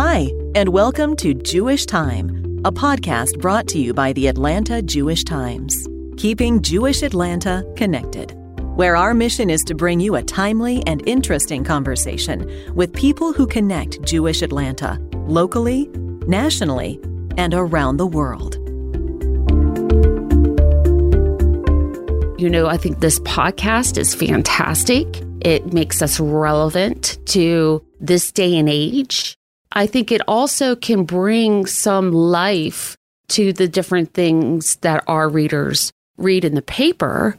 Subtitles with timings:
[0.00, 2.28] Hi, and welcome to Jewish Time,
[2.64, 8.30] a podcast brought to you by the Atlanta Jewish Times, keeping Jewish Atlanta connected,
[8.76, 13.44] where our mission is to bring you a timely and interesting conversation with people who
[13.44, 15.88] connect Jewish Atlanta locally,
[16.28, 17.00] nationally,
[17.36, 18.54] and around the world.
[22.40, 25.08] You know, I think this podcast is fantastic.
[25.40, 29.37] It makes us relevant to this day and age.
[29.72, 32.96] I think it also can bring some life
[33.28, 37.36] to the different things that our readers read in the paper.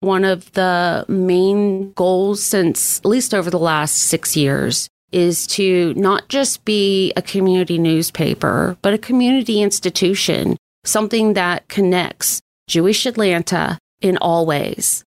[0.00, 5.94] One of the main goals since at least over the last six years is to
[5.94, 13.78] not just be a community newspaper, but a community institution, something that connects Jewish Atlanta
[14.00, 15.04] in all ways.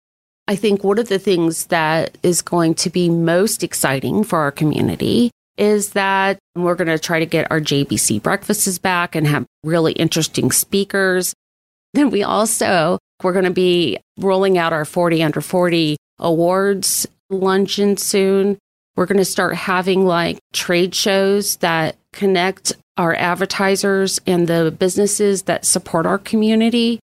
[0.48, 4.52] I think one of the things that is going to be most exciting for our
[4.52, 9.46] community is that we're going to try to get our JBC breakfasts back and have
[9.64, 11.34] really interesting speakers.
[11.94, 17.98] Then we also, we're going to be rolling out our 40 under 40 awards luncheon
[17.98, 18.58] soon.
[18.96, 25.44] We're going to start having like trade shows that connect our advertisers and the businesses
[25.44, 27.00] that support our community.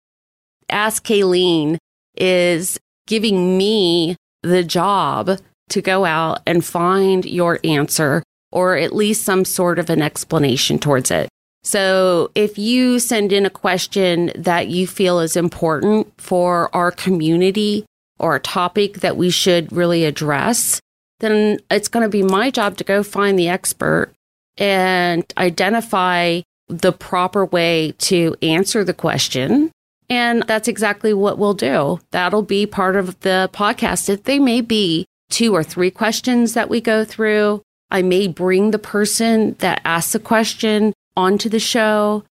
[0.68, 1.78] Ask Kaylene
[2.16, 5.38] is giving me the job
[5.70, 10.78] to go out and find your answer or at least some sort of an explanation
[10.78, 11.28] towards it.
[11.62, 17.84] So if you send in a question that you feel is important for our community
[18.18, 20.80] or a topic that we should really address,
[21.20, 24.12] then it's going to be my job to go find the expert
[24.56, 29.70] and identify the proper way to answer the question.
[30.10, 32.00] And that's exactly what we'll do.
[32.12, 34.08] That'll be part of the podcast.
[34.08, 38.70] If they may be two or three questions that we go through, I may bring
[38.70, 42.24] the person that asked the question onto the show.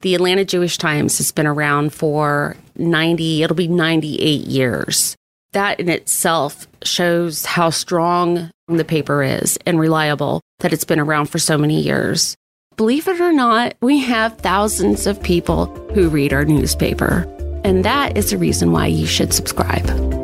[0.00, 5.16] The Atlanta Jewish Times has been around for 90, it'll be 98 years.
[5.52, 11.26] That in itself shows how strong the paper is and reliable that it's been around
[11.26, 12.36] for so many years.
[12.76, 17.26] Believe it or not, we have thousands of people who read our newspaper.
[17.62, 20.19] And that is the reason why you should subscribe.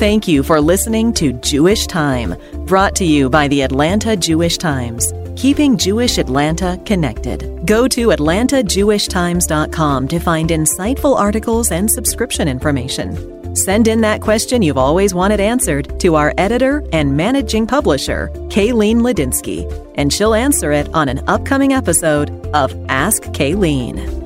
[0.00, 2.34] Thank you for listening to Jewish Time,
[2.64, 7.66] brought to you by the Atlanta Jewish Times, keeping Jewish Atlanta connected.
[7.66, 13.54] Go to atlantajewishtimes.com to find insightful articles and subscription information.
[13.54, 19.02] Send in that question you've always wanted answered to our editor and managing publisher, Kaylene
[19.02, 24.19] Ladinsky, and she'll answer it on an upcoming episode of Ask Kaylene.